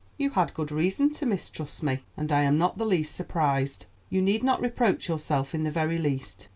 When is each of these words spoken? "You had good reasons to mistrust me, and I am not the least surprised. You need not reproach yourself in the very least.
"You 0.17 0.31
had 0.31 0.55
good 0.55 0.71
reasons 0.71 1.19
to 1.19 1.27
mistrust 1.27 1.83
me, 1.83 1.99
and 2.17 2.31
I 2.31 2.41
am 2.41 2.57
not 2.57 2.79
the 2.79 2.87
least 2.87 3.13
surprised. 3.13 3.85
You 4.09 4.19
need 4.19 4.43
not 4.43 4.59
reproach 4.59 5.07
yourself 5.07 5.53
in 5.53 5.61
the 5.63 5.69
very 5.69 5.99
least. 5.99 6.47